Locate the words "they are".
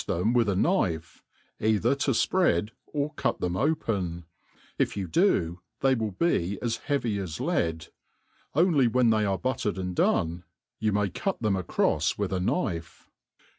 9.11-9.37